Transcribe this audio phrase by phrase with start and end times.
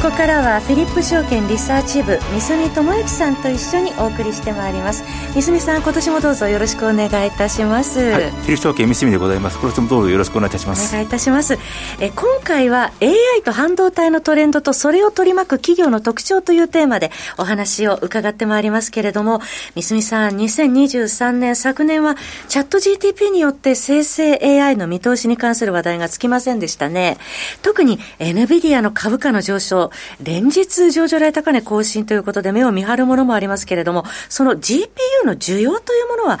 [0.00, 5.04] ここからはフィリップ証券リサーチ部三住智之さんと一緒にお送りしてまいります。
[5.34, 9.58] 三住さん今年もどうぞよろしくお願いいたします、はい、フィリップ証券三住でございます。
[9.58, 10.88] 今年もどうぞよろしくお願いいたします。
[10.88, 11.58] お願いいたします。
[12.00, 19.42] え今回は AI と半導体のトレンドとそれを取り巻く企業の特徴というテーマでお話を伺ってまいりますけれども
[19.74, 22.16] 三住さん2023年昨年は
[22.48, 27.18] チャット GTP によって生成 AI の見通しに関する話題がつきませんでしたね。
[27.60, 29.89] 特に NVIDIA の株価の上昇
[30.22, 34.86] 連日上場来高値更新ということで目を見張るものもありますけれども、その GPU
[35.26, 36.38] の需要というものは、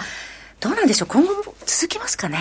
[0.60, 2.38] どうなんでしょう、今後も続きますかね？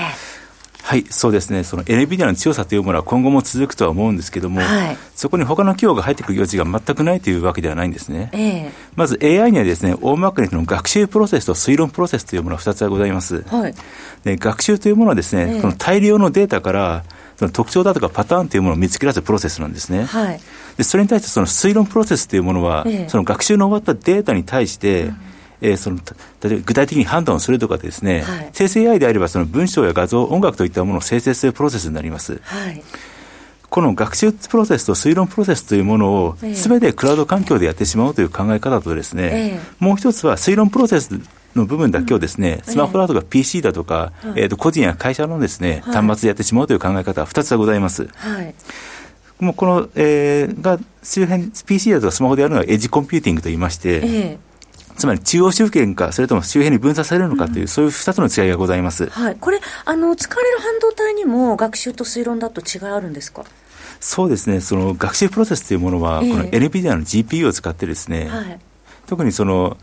[0.82, 1.64] はい、そうですね。
[1.64, 8.32] その NVIDIA の強さというものは今後も続くとは思うんですけども、はい、そこに他の企業が入ってくる余地が全くないというわけではないんですね。
[8.34, 13.44] えー、まず AI にはですね、大まかにの学習プロセスと推論プロセスというものが2つはございます。
[13.44, 13.76] はい、
[14.24, 17.04] で学習というものはですね、えー、この大量のデータから
[17.40, 20.04] その特徴だとかパターンというものを見つけ出すプロセスなんですね。
[20.04, 20.42] はい、
[20.76, 25.18] でそれに対してその推論プロセスというものは、ええ、その学習の終わったデータに対して、うん。
[25.62, 25.98] えー、その
[26.42, 32.40] 例えば具体的に判断をするとかですね、はい、生成 AI であればその文章や画像、音楽といったものを生成するプロセスになります。
[32.44, 32.82] はい。
[33.70, 41.20] この学習プロセスと推論プロセスというものをすべてクラウド環境でやってしまうという考え方とですね、ええ、もう一つは推論プロセス
[41.56, 48.08] の部分だけをですね、スマホだとか PC だとか、えー、と個人や会社のですね、端末でやってしまうという考え方は2つはございます。
[48.16, 48.54] はい。
[49.40, 54.38] もうこの、えー、が周辺、PC だとかスマホでやるのはエッジコンピューティングといいまして、え
[54.98, 63.46] つまり中央集権か、それとも周辺に分散されるのかという、うん、そういう2つの違いがございます、はい、これあの、使われる半導体にも学習と推論だと違いあるんですか？
[64.02, 68.60] そうですね、その学習プロセスというものは、この NVIDIA の GPU を使ってですね、はい、
[69.08, 69.78] 特にその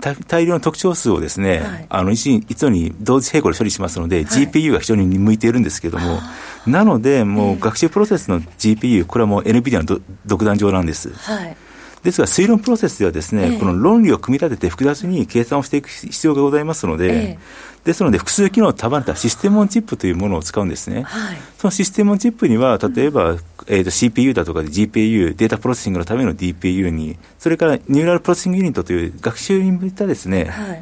[0.00, 6.20] 大量の特徴数をですね、はい、あの一度に同時並行で処理しますので、はい、GPU が非常に向いているんですけれども、
[6.66, 11.12] なので、もう学習プロセスの GPU、これはもう NVIDIA の独壇場なんです。
[11.12, 11.56] はい
[12.04, 17.38] ですが、推論プロセスではですね、えこの論理を組み立てて複雑に計算をしていく必要がございますので、え
[17.84, 21.02] ですので、複数機能を束ねたシステムオンチップというものを使うんですね。
[21.02, 23.38] はい、そのシステムオンチップには、例えば、うん、
[23.68, 30.74] えー、と CPU だとか GPU、データプロセッシングのための DPU に、それからニューラルプロセッシングユニットという学習に向いたですね、は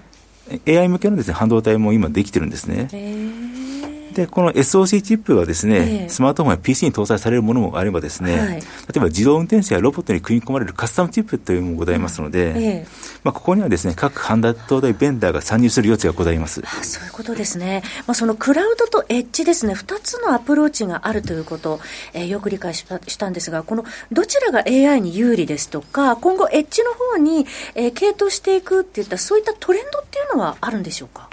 [0.67, 2.89] い、AI 向けのですね、半導体も今できてるんですね。
[4.13, 8.61] で、この SOC チップはですね、えー、スマートフォンや PC に搭載されるものもあればですね、はい、例
[8.97, 12.87] えば自動運転車やロボットに組み込まれるカスタムチップというのもございますので、えー、
[13.25, 16.63] まあ、ここにはですね、各半導体ベンダーが参入する余地がございます。
[16.65, 17.83] あそういうことですね。
[18.07, 21.81] まあ、そのクラウドとエッジですね、2つのアプローチがあるということ、
[22.13, 31.29] えー、よく理解したしたんですが、このどちらが AI に有利ですとか、今後エッジの方に、えー、系統していくっていった、そういったトレンドっていうのはあるんでしょうか？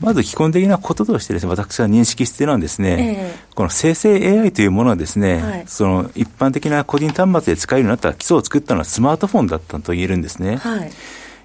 [0.00, 10.56] まず基本的なこととしてですね、私は認識しているのはですね、えー、この生成 AI というものはですね、はい、その一般的な個人端末で使えるようになった基礎を作ったのはスマートフォンだったと言えるんですね。
[10.56, 10.90] はい、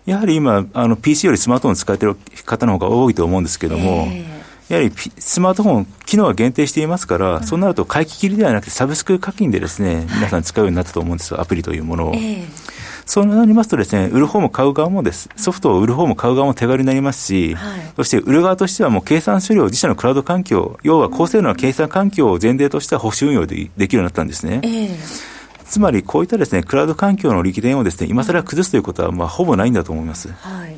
[0.06, 2.16] やはり今、あの PC よりスマートフォンを使っている
[2.46, 12.14] 方の方が多いと思うんですけれども、えーやはりスマートフォン、機能は限定していますから、うん、そうなると回帰切りではなくて、サブスク課金でですね、皆さん使うようになったと思うんですよ、アプリというものを。
[12.14, 12.79] えー
[13.10, 24.62] そうなりますとですね、売る方も買う側もです、ソフトを売る方も買う側も手軽になりますし、はい、そして売る側としてはもう計算処理を自社のクラウド環境、要は高性能な計算環境を前提とした保守運用でできるようになったんですね。
[24.64, 30.28] えーつまりこういったですね、クラウド環境の力点をですね、今更崩すということは、まあ、ほぼないんだと思います。
[30.30, 30.76] はい、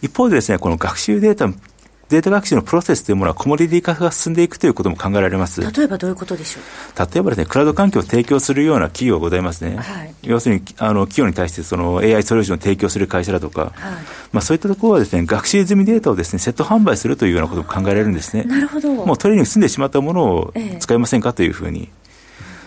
[0.00, 1.52] 一方でですね、この学習データ
[2.10, 5.60] データ学習のプロセスというものはコモディティ化が進んでいくということも考えられます。
[5.60, 7.08] 例えばどういうことでしょう？
[7.14, 9.76] 例えばですね、クラウド環境を提供するような企業がございますね。
[9.76, 13.72] はい、要するに、あの、企業に対してその AI ソリューションを提供する会社だとか、はい、
[14.32, 18.42] まあそういったところはですね、学習済みデータをですね、セット販売するというようなことも考えられるんですね。
[18.42, 18.92] なるほど。
[18.92, 21.88] もうトレーニング済んでしまったものを使いませんかというふうに。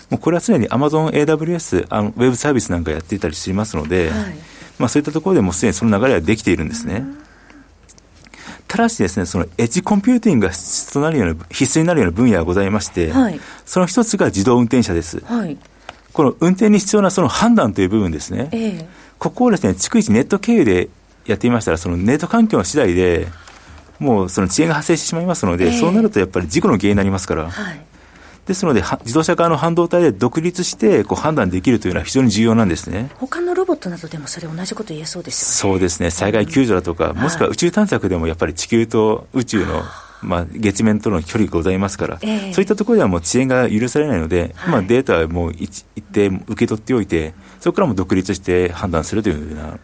[0.10, 4.36] もうこれは常に Amazon AWS、あのウェブサービスなんかやっていたりしますので、はい、
[4.78, 6.96] まあそういったところでもすでにその流れはできているんですね。
[6.98, 7.23] うん
[8.74, 15.20] ただしですね、そのエッジコンピューティングが必須となるような、必須になるような分野がございまして、はい、その一つが自動運転車です。
[15.26, 15.60] はい、
[16.12, 18.50] この運転に必要なその判断という部分ですね。
[18.52, 18.86] えー、
[19.20, 20.90] ここをですね、逐一ネット経由で
[21.28, 23.28] やってみましたら、そのネット環境の次第で、
[24.00, 27.86] もうその遅延が発生してしまいますので、えー、そうなるとやっぱり事故の原因になりますから、はい、
[28.46, 33.10] ですので、自動車側の半導体で独立してこう判断できるというのは非常に重要なんですね。
[33.16, 35.74] 他のロボットなどでもそれ同じこと言えそうですよね。
[35.74, 36.10] そうですね。
[36.12, 39.84] 災害救助だとか、もしくは宇宙探索でもやっぱり地球と宇宙の
[40.24, 49.80] まあ、月面との距離がございますから、えー、そういったところではもう遅延が許されないので、はい、まあ、データはもう一定受け取っておいて、そこからも独立して判断するというような。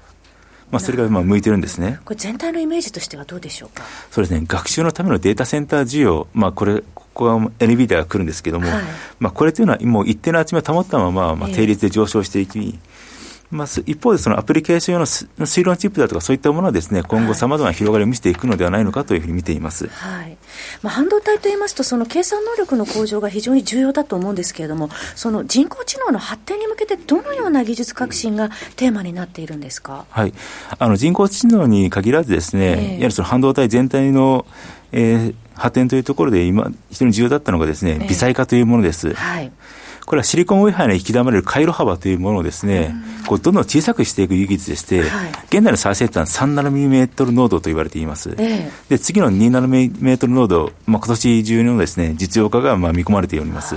[0.71, 1.99] まあ、それがまあ向いてるんですね。
[2.05, 3.83] これ全体のイメージとしてはどうでしょうか？
[4.11, 4.43] そうですね。
[4.47, 8.83] 学習のためのデータセンター需要、まあこれここは NVIDIA が来るんですけども、はい、
[9.19, 12.79] まあこれというのはもう一定の厚みを保ったまままあ定率で上昇していき、えー
[13.51, 19.87] まあ、一方でそのアプリケーション用の推論チップだとかそういったものはですね、今後さまざまな広がりを見せていくのではないのかというふうに見ています。
[19.87, 20.37] はい。
[20.81, 30.05] まあ、半導体といいますと、その計算能力の向上が非常に重要だと思うんですけれども、その人工知能の発展に向けてどのような技術革新がテーマになっているんですか？
[30.09, 30.33] はい。
[30.77, 34.45] あの人工知能に限らずですね、えー、やはりその半導体全体の、
[34.91, 39.13] えー、発展というところで今、非常に重要だったのがですね、微細化というものです。
[39.13, 39.51] はい。
[40.09, 42.95] これはシリコンウェハーに引き出まれる回路幅というものをですね、
[43.27, 48.33] こうどんどん小さくしていく技術でして、はい、現在の最先端3ナノミリメートル濃度と言われています。
[48.39, 53.75] えで、次の2ナノミリメートル濃度、まあ、今年中のですね、実用化がまあ見込まれております。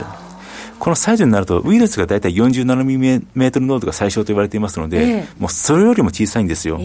[0.78, 6.78] このサイズになると、ウイルスが大体40ナノミリメートル濃度が最小と言われていますので、えもうそれよりも小さいんですよ。
[6.80, 6.82] え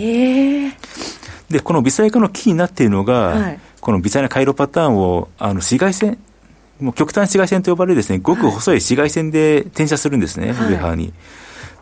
[0.68, 0.72] ー、
[1.50, 6.18] で、この微細化のキーになっているのが、はい、この微細な回路パターンを、あの、紫外線、
[6.80, 11.14] もう極端紫外線と呼ばれるですね、ごく細い紫外線で転写するんですね、はい、上側に。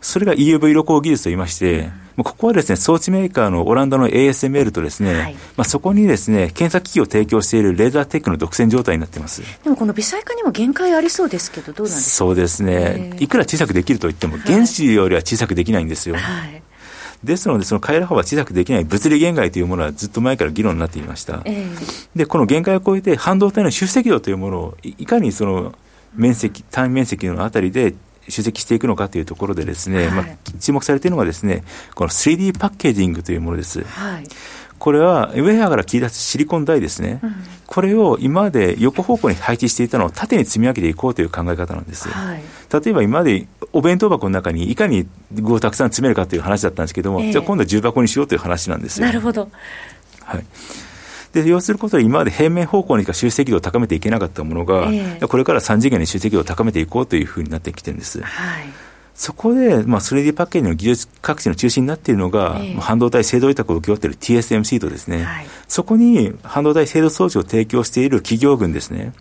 [0.00, 9.42] それが EUV 露光技術といいまして、もうここはですね、装置メーカーのオランダの ASML とですね、はい、まあそこにですね、検査機器を提供しているレーザーテックの独占状態になっています。
[9.64, 12.16] でもこの微細化にも限界ありそうですけど、どうなんですか？
[12.16, 13.16] そうですね。
[13.18, 16.16] いくら小さくできるといっても、原子よりは小さくできないんですよ。
[16.16, 16.62] はい
[17.24, 21.42] ですので、その回路幅小さくできない物理限界というものはずっと前から議論になっていました。
[21.44, 25.74] えー、で、この限界を超えて半導体の集積度というものをいかにその
[26.14, 27.94] 面積、単面積のあたりで
[28.28, 30.26] 集積していくのかというところでですね、はい、まあ、
[30.60, 31.62] 注目されているのがですね、
[31.94, 33.82] この 3D パッケージングというものです。
[33.84, 34.24] はい
[34.78, 37.34] これはウェアから切り出すシリコン台ですね、うん、
[37.66, 42.08] これを今まで横方向に配置していたのを縦に積み上げていこうという考え方なんです。
[42.08, 42.42] はい、
[42.72, 49.06] 例えば今までお弁当箱の中にいかに具をたくさん詰めるかという話だったんですけども、えー、じゃあ今度は重箱にしようという話なんですよ。
[49.06, 49.50] なるほど。
[50.22, 50.44] はい。
[51.32, 58.22] で、要することは今まで平面方向にしか集積度を高めていけなかったものが、えー、これから3次元に集積度を高めていこうというふうになってきてるんです。
[58.22, 58.85] はい
[59.16, 69.14] そこで、まあ、3D パッケージの技術革新の中心になっているのが、えー、半導体制度委託を請け負っている TSMC とですね、はい、そこに半導体制度装置を提供している企業群ですね。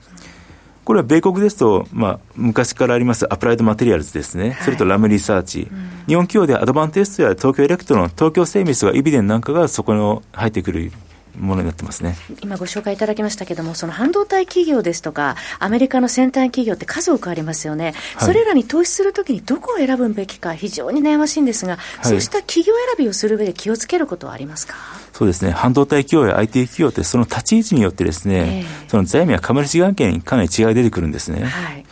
[0.84, 10.92] これは米国ですと、まあ、昔からありますアプライドマテリアルズですね、はい、それとラムリサーチ、うん、日本企業でアドバンテストや東京エレクトロン、東京精密がイビデンなんかがそこに入ってくる
[11.38, 12.18] ものになってますね。
[12.42, 24.76] 今ご紹介いただきましたけれども、その半導体企業ですとか、アメリカの先端企業って数多くありますよね、はい、それらに投資するときにどこを選ぶべきか、非常に悩ましいんですが、はい、そうした企業選びをする上で気をつけることはありますか？
[25.14, 31.44] そうですね、半導体企業や IT 企業って、その立ち位置によってですね、えー、その財務や株主関係にかなり違いが出てくるんですね。
[31.46, 31.86] はい。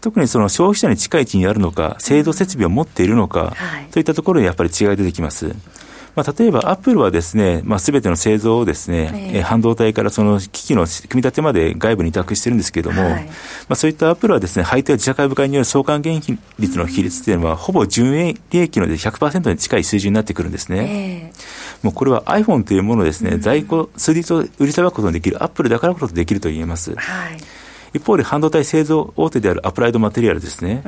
[0.00, 5.54] 特にその消費者に近い位置にあるのか、制度設備を持っているのか、はい、といったところにやっぱり違いが出てきます。
[6.18, 13.32] まあ、例えばアップルはですね、まあ、すべての製造をですね、えー、半導体からその機器の組み立てまで外部に委託してるんですけれども、はい、ま
[13.70, 16.20] あ、そういったアップルはですね、配当や自社株買いによる相関減
[16.58, 18.12] 率の比率というのは、ほぼ純
[18.50, 21.30] 利益の100%に近い水準になってくるんですね。
[21.30, 26.96] えー、もうこれは iPhone というものをですね、在庫、数日を売りさばくことのできるアップルだからこそできると言えます。
[26.96, 27.38] はい
[27.98, 30.82] 一方で半導体製造大手であるアプライドマテリアルですね、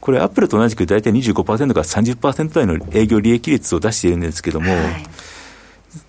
[0.00, 5.06] これ、アップルと同じく大体25%から30%台の営業利益率を出しているんですけれども、はい。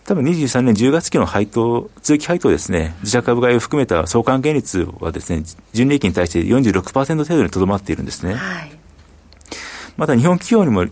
[0.06, 5.44] 多分23年10月期の配当、通期配当ですね、自社株買いを含めた相関減率はですね、
[5.74, 8.34] 純利益に対して46%程度にとどまっているんですね。
[8.34, 8.72] はい、
[9.98, 10.90] また日本企業にも、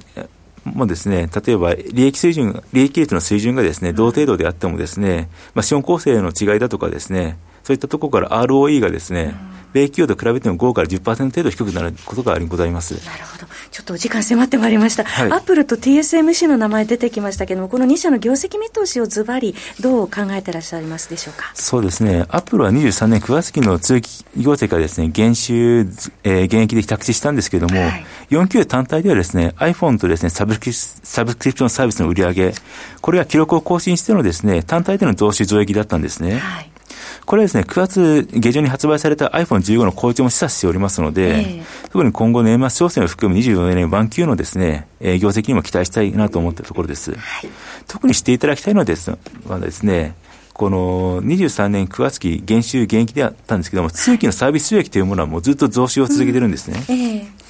[0.65, 9.35] もですね、例えば利益水準、利益率の水準がですね、同程度であってもですね、まあ、資本構成の違いだとかですね、そういったところから ROE がですね、
[9.73, 12.93] 米企業と比べても5から10%程度低くなることがありございます。
[13.05, 13.47] なるほど。
[13.71, 15.03] ちょっとお時間迫ってまいりました。
[15.03, 21.51] はい、アップルと TSMC の名前出てきましたけれども、この2社の業績見通しをズバリ、どう考えてらっしゃいますでしょうか？
[21.55, 22.25] そうですね。
[22.29, 25.79] アップルは23年9月期の通期業績からですね、減収、
[26.23, 32.53] えー、減益で着地したんですけれども、はい、4級単体ではですね、iPhone とですね、サブスクリサブスクリプションサービスの売り上げ、
[33.01, 36.37] これが記録を更新してのですね、単体での増収増益だったんですね。
[36.37, 36.72] はい
[37.25, 47.11] これはですね、9月下旬に発売された iPhone15 の好調も示唆しておりますので、えー、特に今後年末商戦を含む24年1級のですね、えー、業績にも期待したいなと思っているところです。
[47.11, 47.49] はい、
[47.87, 49.11] 特にしていただきたいのはです
[49.47, 50.15] はですね、
[50.53, 56.83] この23年9月期減収減益であったんですけども、通期のサービス収益というものはもうずっと増収を続けてるんですね。
[56.89, 57.43] うんえー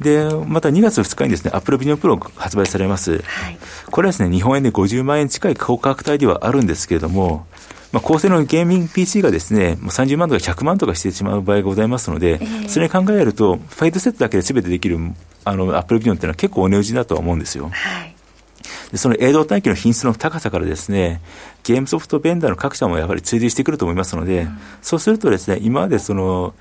[0.00, 3.22] で、また2月2日にですね、Apple Vision Pro が発売されます。
[3.22, 3.58] はい、
[3.90, 7.46] これはですね、日本円で50万円近い高価格帯ではあるんですけれども、
[7.92, 14.98] まあ、高性能のゲーミング PC がですね、もう30万とか100万とかしてしまう場合がございますので、えー、それに考えると、ファイトセットだけで全てできる
[15.44, 17.70] あのアップルビジョンっていうのは結構お値打ちだとは思うんですよ。
[17.72, 18.14] はい
[18.92, 21.20] でその映像帯域の品質の高さからですね、
[21.62, 26.54] ゲームソフトベンダーの各社もやはり追随してくると思いますので、うん、そうするとですね、今までその、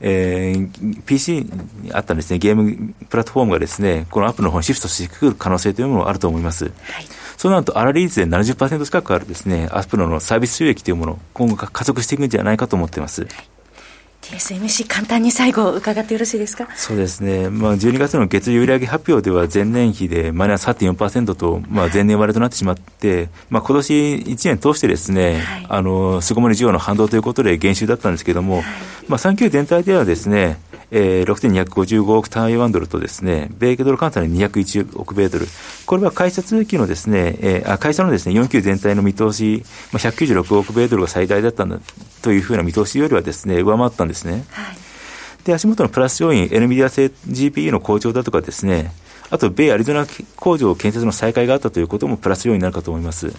[0.00, 1.46] えー、PC
[1.82, 6.64] にあったですね、ゲームプラットフォームがですね、このアップルの方にシフトしてくる可能性というのもあると思います。
[6.64, 6.72] はい、
[7.36, 13.22] そうなると、粗利率で70%近くあるですね、アップルのサービス収益というものを今後加速していくんじゃないかと思っています。
[13.22, 13.30] はい。
[14.22, 16.66] TSMC、簡単に最後、伺ってよろしいですか？
[16.74, 28.64] そうですね、まあ、12月の月売上発表では、前年比でマイナス8.4%と、まあ、前年割れとなってしまって、まあ今年1年通してですね、はい、あの巣ごもり需要の反動ということで減収だったんですけれども、はい、
[29.06, 30.58] まあ、産休全体ではですね、
[30.90, 35.46] えー、6255億台湾ドルとですね、米ドル換算で201億米ドル。
[35.86, 41.80] これは会社通期のですね、えー、会社のですね、4級全体の見通し、まあ、196億米ドルが最大だったんだ
[42.22, 44.44] というふうな見通しよりはですね、上回ったんですね。
[44.50, 44.76] はい、
[45.44, 48.92] で、足元のプラス要因、NVIDIA 製 GPU の好調だとかですね、
[49.28, 53.26] あと、米アリゾナ工場建設の再開があったということもプラス要因になるかと思います。
[53.26, 53.34] はい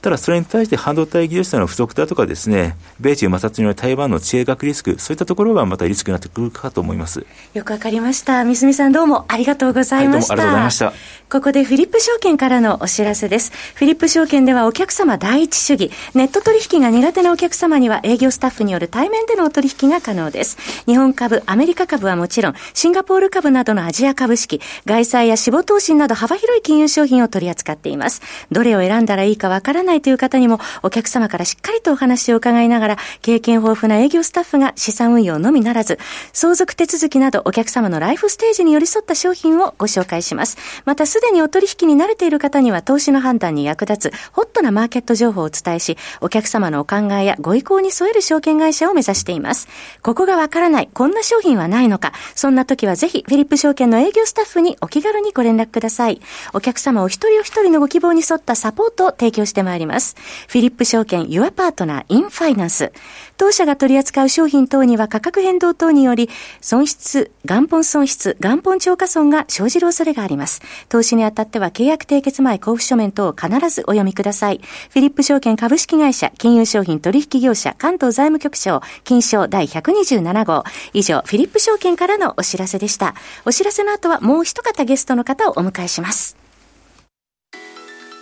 [0.00, 7.26] ただそれに対して半導体技術者の不足だとかですね、米中摩擦による台湾の地政学リスク、そういったところがまたリスクになってくるかと思います。
[7.54, 8.44] よくわかりました。
[8.44, 10.34] 三住さんどうもありがとうございました。
[10.34, 11.18] はい、どうもありがとうございました。
[11.28, 13.52] ここでフィリップ証券からのお知らせです。
[13.74, 20.56] フィリップ証券ではお客様第一主義、ネット取引が苦手なお客様には営業スタッフによる対面でのお取引が可能です。
[20.86, 28.22] 日本株、アメリカ株はもちろん、シンガポール株などのアジア株式、外債や死亡投資など幅広い金融商品を取り扱っています。
[28.50, 35.98] どれを選んだらいいかわからないないという方にも、お客様からしっかりとお話を伺いながら、経験豊富な営業スタッフが資産運用のみならず、
[36.32, 40.58] 相続手続きなどお客様のライフステージに寄り添った商品をご紹介します。
[40.84, 49.68] また、すでにお取引に慣れている方には投資の判断に役立つ、ホットなマーケット情報をお伝えし、お客様のお考えやご意向に添える証券会社を目指しています。
[50.02, 56.20] ここがわからない、こんな商品はないのか、そんな時はぜひ、フィリップ証券の営業スタッフにお気軽にご連絡ください。
[56.52, 59.77] お客様お一人お一人のご希望に沿ったサポートを提供してまいります。
[59.78, 60.16] あります
[60.48, 62.92] フィリップ証券 Your Partner in Finance。
[63.36, 66.28] 当社が取り扱う商品等には価格変動等により、
[66.60, 70.60] 損失、元本損失、元本超過損が生じる恐れがあります。
[70.88, 74.60] 投資にあたっては契約締結前交付書面等を必ずお読みください。
[74.90, 80.64] フィリップ証券株式会社、金融商品取引業者、関東財務局長、金賞第127号。
[80.92, 83.14] 以上、フィリップ証券からのお知らせでした。
[83.44, 86.36] お知らせの後はもう一方ゲストの方をお迎えします。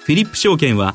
[0.04, 0.94] フィリップ証券は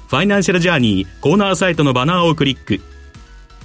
[0.11, 2.81] ファイナンシャルジャーニーコーナーサイトのバナーをクリック。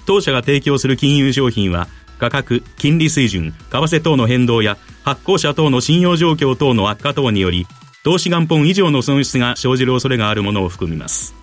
[0.07, 1.89] 当社が提供する金融商品は、
[2.21, 7.67] 価格、金利水準、為替等の変動や、発行者等の信用状況等の悪化等により、
[8.05, 11.35] 投資元本以上の損失が生じる恐れがあるものを含みます。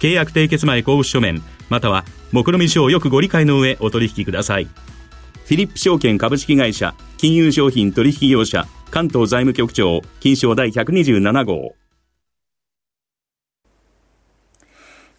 [0.00, 4.64] 契約締結前交付書面、または、目論見書をよくご理解の上お取引ください。
[4.64, 11.79] フィリップ証券株式会社、金融商品取引業者、関東財務局長、金賞第127号。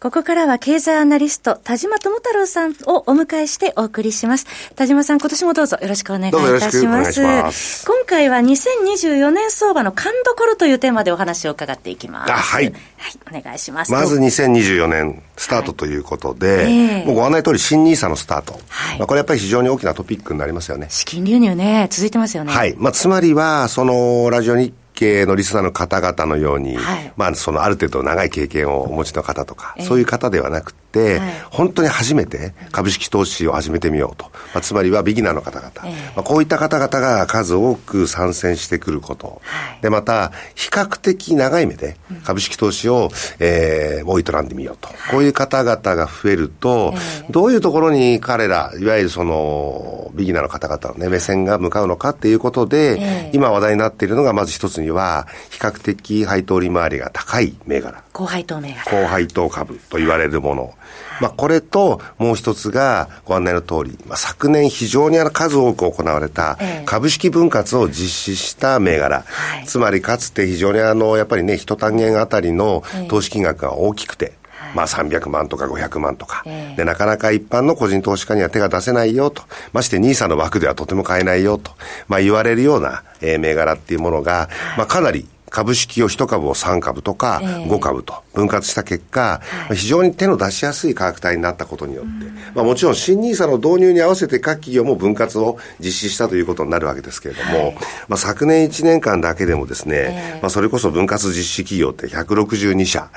[0.02, 4.46] ここからは経済アナリスト、田島智太郎さんをお迎えしてお送りします。
[4.74, 7.22] 田島さん、今年もどうぞよろしくお願いいたします。
[7.22, 12.32] ます今回は2024年相場の勘どころというテーマでお話を伺っていきます。
[12.32, 12.64] はい。
[12.64, 13.92] はい、お願いします。
[13.92, 18.54] まず2024年スタートということで、はいえー、もうご案内通り新ニーサのスタート。
[18.70, 18.98] はい。
[18.98, 20.88] まあ、これやっぱり非常に大きなトピックになりますよね。
[20.90, 22.52] 資金流入ね、続いてますよね。
[22.52, 22.74] はい。
[22.76, 31.20] まあ、つまりは、その、ラジオ日系のリスナーの方々のように、はい、まあ、そのある程度長い経験をお持ちの方とか、えー、そういう方ではなくて、はい、
[31.50, 34.30] 本当に初めて株式投資を始めてみようと。
[34.54, 35.72] まあ、つまりはビギナーの方々。
[35.84, 39.40] えー、まあ、こういった方々が数多く参戦してくること。
[39.42, 44.88] はい、で、また、比較的長い目で株式投資を、えー、もう営んでみようと。
[45.10, 58.02] こういう方々が増えると、えー、どういうところに彼ら、いわゆるその、ビギナーの方々のね、目線が向かうのかっていうことで、今話題になっているのが、まず一つには、比較的配当利回りが高い銘柄。
[58.12, 58.84] 高配当銘柄。
[58.84, 60.74] 高配当株と言われるもの。
[61.20, 69.24] まあ、これと、もう一つが、ご案内の通り、まあ、昨年非常にあの数多く行われた、株式分割を実施した銘柄。
[69.62, 74.32] えつまり、かつて非常にあの、やっぱりね、一単元あたりの投資金額が大きくて、
[74.74, 81.72] まあ300万とか500万とか、えー、で、なかなか一般の個人投資家には手が出せないよと、まして NISA の枠ではとても買えないよと、
[82.08, 92.10] まあ言われるような、えー、銘柄っていうものが、まあかなり株式を1株を3株とか5株と分割した結果、えー、非常に手の出しやすい価格帯になったことによって、
[92.54, 97.74] まあ、もちろん新 NISA の導入に合わせて各企業も分割を実施したということになるわけですけれども、はい、
[98.08, 103.10] まあ、昨年1年間だけでもですね、えー、まあ、それこそ分割実施企業って162社、はい、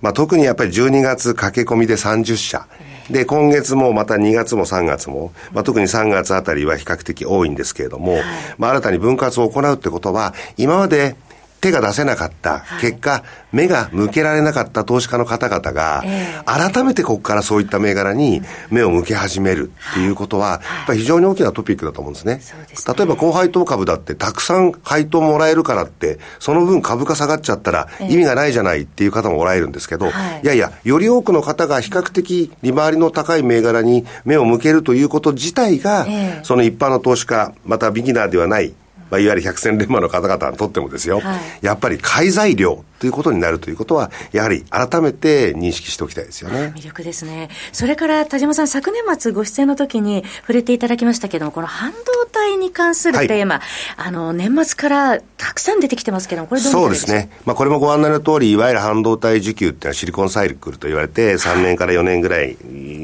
[0.00, 2.66] まあ、特にやっぱり12月駆け込みで30社、
[3.10, 8.22] で、今月もまた2月も3月も、まあ、特に3月あたりは比較的多いんですけれども、はい、
[8.58, 11.16] まあ、新たに分割を行うってことは、今まで
[11.62, 12.64] 手が出せなかった。
[12.80, 16.02] 結果、はい、目が向けられなかった投資家の方々が、
[16.44, 22.40] 改めてここからそういった銘柄に目を向け始めるっていうことは、やっぱり非常に大きなトピックだと思うんですね。
[22.96, 30.08] 例えば高配当株だってたくさん配当もらえるからって、その分株価下がっちゃったら意味がないじゃないっていう方もおられるんですけど、
[30.42, 30.46] い。
[30.46, 36.08] やいや、より多くの方が比較的利回りの高い銘柄に目を向けるということ自体が、
[36.42, 38.74] その一般の投資家、またビギナーではない
[39.12, 46.72] まあ、いわゆる百戦錬磨の方々にとってもですよ、はい、やっぱり買い材料ということになるということは、やはり改めて認識しておきたいですよね。
[46.74, 47.50] 魅力ですね。
[47.72, 53.64] それから田島さん、昨年末ご出演の時に触れていただきましたけども、この半導体に関するテーマ、はい、
[53.96, 57.30] あの、年末からたくさん出てきてますけども、これどうそうですね。
[57.44, 62.56] まあ、これもご案内の通り、いわゆる半導体需給っていうのはシリコンサイクルと言われて、3年から4年ぐらい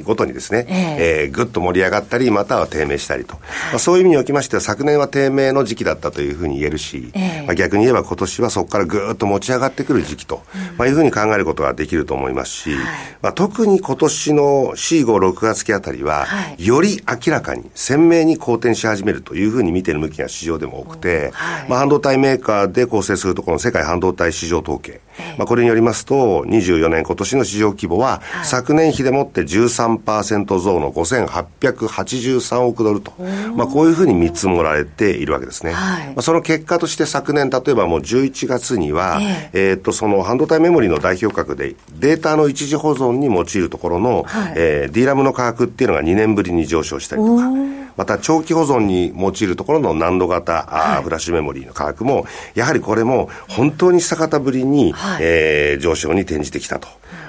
[0.05, 3.35] ごとにですね、えー、えー、ぐっと盛り上がったり、または低迷したりと。
[3.35, 10.43] まあ、そういう意味におきましては、昨年は低迷の時期だったというふうに言えるし、えー、まあ、逆に言えば今年はそこからぐっと持ち上がってくる時期と。
[10.77, 12.85] まあ、いうふうに考えることができると思いますし、はい、
[13.23, 14.43] まあ、特に今年の
[14.75, 25.01] 4、5、6月期あたりは、はい、より明らかに鮮明に好転し始めるというふうに見てる向きが市場でも多くて、はい、まあ、半導体メーカーで構成するところの世界半導体市場統計、
[25.37, 33.13] まあ、これによりますと、24年今年の市場規模は、昨年比でもって13%増の5883億ドルと、
[33.55, 35.73] まあ、こういうふうに見積もられているわけですね。
[35.73, 39.21] まあ、その結果として昨年、例えばもう11月には、
[39.53, 47.51] えっと、その半導体メモリの代表格で、データの一時保存に用いるところの、はい、えー、DRAM の価格っていうのが2年ぶりに上昇したりとか、
[47.97, 56.89] また長期保存に用いるところの難度型、はい、フラッシュメモリーの価格も、やはりこれも本当に逆たぶりに、はい、えー、上昇に転じてきたと。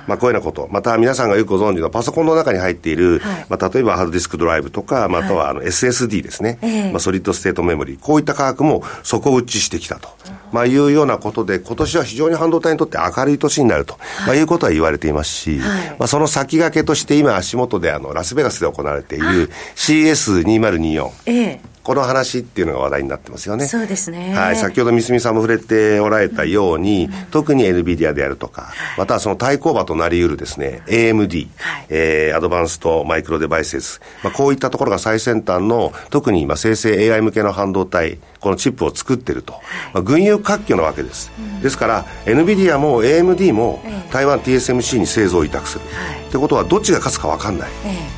[0.10, 0.68] まあ、こういうようなこと。
[0.72, 6.58] また皆さんがよくご存知のパソコンの中に入っている、はい、まあ、例えばハードディスクドライブとか、またはあの SSD ですね。
[6.62, 8.00] はい、まあ、ソリッドステートメモリー。
[8.00, 10.10] こういった価格も底打ちしてきたと。
[10.52, 21.10] まあ、いうようなことで、今年は非常に半導体にとって明るい年になると、まあ、いうことは言われていますし、はい、まあ、その先駆けとして今足元であの、ラスベガスで行われている CS2024。
[21.28, 23.66] ええこの話っていうのが話題になってますよね。
[23.66, 24.34] そうですね。
[24.36, 24.56] はい。
[24.56, 39.54] 先ほど三角さんも触れておられたように、うん、特に NVIDIA であるとか、またはその対抗馬となり得るですね、AMD、はい、えー、アドバンストマイクロデバイスス、まあ、こういったところが最先端の、特に今生成 AI 向けの半導体、このチップを作ってると。
[39.94, 41.32] まあ、群雄割拠なわけです。
[41.38, 45.86] うん、ですから、NVIDIA も AMD も台湾 TSMC に製造を委託する。
[45.86, 47.70] はい、ってことは、どっちが勝つか分かんない。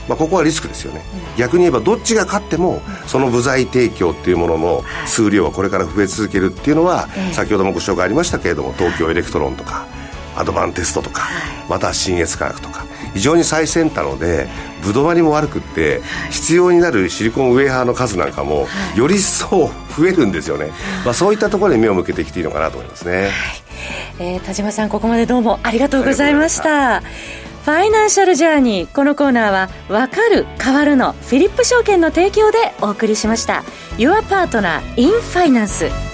[0.08, 1.02] まあ、ここはリスクですよね。
[1.38, 9.86] 逆に言えば、どっちが勝っても、その部材提供っていうものの数量はこれから増え続けるっていうのは、先ほどもご紹介ありましたけれども、東京エレクトロンとか、
[10.36, 11.30] アドバンテストとか、
[11.70, 14.48] または信越化学とか、非常に最先端ので、
[14.84, 20.72] 歩留まりも悪くって、必要になるシリコンウェーハーの数なんかも、より一層増えるんですよね。
[21.06, 23.24] まあ、そういったところに目を向けてきていいのかなと思いますね。
[23.24, 23.32] はい、
[24.20, 27.04] えー、田島さん、ここまでどうもありがとうございました。
[27.64, 28.92] ファイナンシャルジャーニー。
[28.92, 33.64] このコーナーは、わかる、変わるのフィリップ証券の提供でお送りしました。
[33.98, 36.11] Your Partner in Finance。